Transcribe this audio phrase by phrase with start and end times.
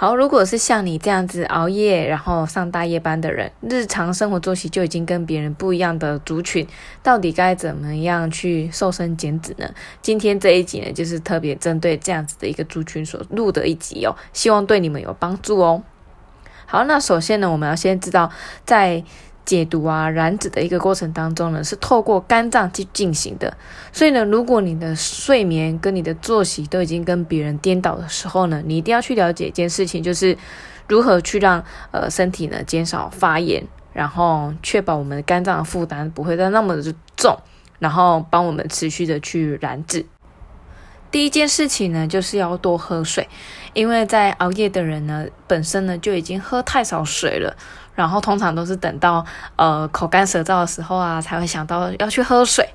[0.00, 6.64] 好，如果是像你这样子熬夜然后上大夜班的人，日常生活作息就已经跟别人不一样的族群，
[7.02, 9.68] 到底该怎么样去瘦身减脂呢？
[10.00, 15.82] 今天这一集呢，就是特别针对这样子的一个族群所录的一集哦，希望对你们有帮助哦。
[16.66, 18.30] 好，那首先呢，我们要先知道
[18.64, 19.02] 在。
[19.48, 23.56] 解毒啊，燃脂的一个过程当中呢，是透过肝脏去进行的。
[23.90, 30.36] 所以呢，如果你的睡眠跟你的作息都已经跟别人颠倒的时候呢，你一定要去了解一件事情，就是
[30.86, 37.34] 如何去让呃身体呢减少发炎，然后确保我们的肝脏的负担不会再那么的重，
[37.78, 40.04] 然后帮我们持续的去燃脂。
[41.10, 43.28] 第一件事情呢，就是要多喝水，
[43.72, 47.56] 因为在熬夜的人呢，本身呢就已经喝太少水了。
[47.94, 49.26] 然后通常都是等到
[49.56, 52.68] 呃口干舌燥的时候啊，才会想到要去喝水。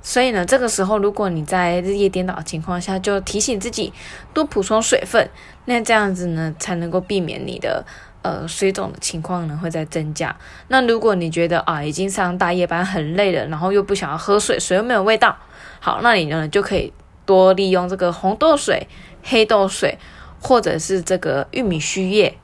[0.00, 3.92] 所以呢，这个时候如果你在日夜颠倒的情况下，就提醒自己
[4.32, 5.28] 多补充水分，
[5.66, 7.84] 那这样子呢，才能够避免你的
[8.22, 10.34] 呃水肿的情况呢会在增加。
[10.68, 15.36] 那如果你觉得啊已经上大夜班很累了，然后又不想要喝水，水又没有味道，
[15.80, 16.92] 好，那你呢就可以
[17.26, 18.88] 多利用这个红豆水、
[19.22, 19.98] 黑豆水，
[20.40, 22.38] 或者是这个玉米须叶。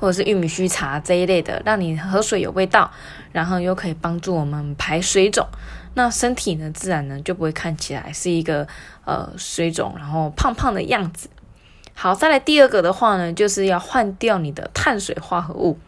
[0.00, 2.90] 或者是玉米须茶这一类的，让你喝水有味道，
[3.30, 5.46] 然后又可以帮助我们排水肿，
[5.94, 8.66] 那身体呢自然呢就不会看起来是一个
[9.04, 11.30] 呃水肿然后胖胖的样子。
[11.94, 15.78] 好，再来第二个的话呢，就是要换掉你的碳水化合物。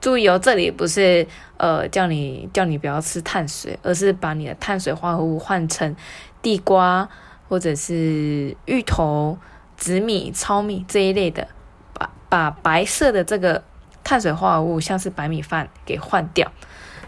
[0.00, 5.96] 注意哦，这里不是呃叫你叫你不要吃碳水，而是把你的碳水化合物换成
[6.40, 7.08] 地瓜
[7.48, 9.38] 或者是芋头、
[9.76, 11.48] 紫米、糙米这一类的。
[11.94, 13.62] 把把白色的这个
[14.04, 16.50] 碳水化合物，像是白米饭给换掉。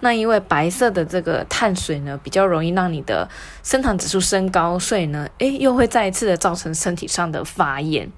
[0.01, 3.29] 那因为白色的这个碳水呢，比较容易让你的
[3.63, 8.11] 升糖指数升高，所以呢，诶，又会再一次的造成身体上的发炎。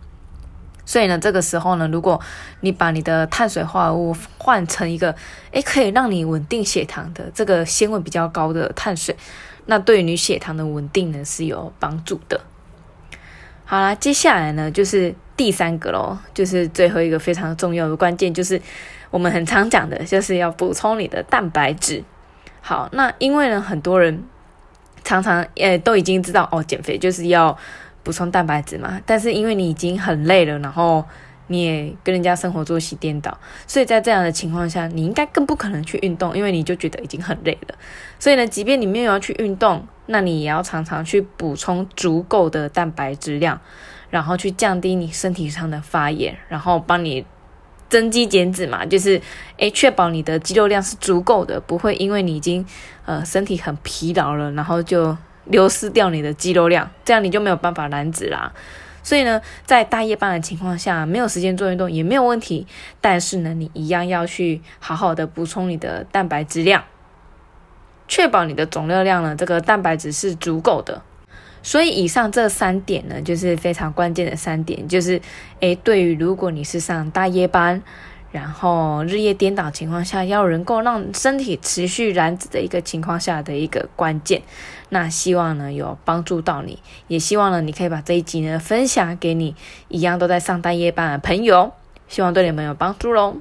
[0.91, 2.21] 所以呢，这个时候呢，如果
[2.63, 5.15] 你把你的碳水化合物换成一个，
[5.53, 9.15] 诶，可以让你稳定血糖的这个纤维比较高的碳水，
[9.67, 12.41] 那对于你血糖的稳定呢是有帮助的。
[13.65, 18.61] 好啦，接下来呢就是第三个喽，就是最后一个非常重要的关键，就是
[19.13, 22.03] 我们很常讲的，就是要补充你的蛋白质。
[22.61, 24.25] 好，那因为呢，很多人
[25.05, 27.57] 常常呃都已经知道哦，减肥就是要
[28.03, 31.05] 补充蛋白质嘛，但是因为你已经很累了，然后。
[31.53, 37.75] 你也跟人家生活作息颠倒，所以在这样的情况下，你应该更不可能去运动，因为你就觉得已经很累了。
[38.21, 43.61] 所以呢，即便你没有要去运动，那你也要常常去补充足够的蛋白质量，
[44.11, 47.27] 然后去降低你身体上的发炎，然后帮你
[47.89, 49.21] 增肌减脂嘛，就是
[49.57, 52.65] 诶，确保你的肌肉量是足够的，不会因为你已经
[53.05, 55.17] 呃身体很疲劳了，然后就
[55.51, 58.53] 流失掉你的肌肉量，这样你就没有办法燃脂啦。
[59.03, 62.67] 所以呢，在大夜班的情况下，没有时间做运动也没有问题，
[63.01, 66.85] 但是呢，你一样要去好好的补充你的蛋白质量，
[68.09, 71.03] 确保你的总热量呢，这个蛋白质是足够的。
[71.63, 75.21] 所以以上这三点呢，就是非常关键的三点，就是
[75.61, 77.83] 诶，对于如果你是上大夜班。
[78.33, 84.43] 然后日夜颠倒情况下，要能够让身体持续燃脂的一个情况下的一个关键，
[84.91, 89.55] 那希望呢有帮助到你，也希望呢你可以把这一集呢分享给你
[89.89, 91.73] 一样都在上大夜班的朋友，
[92.09, 93.39] 希望对你们有帮助喽。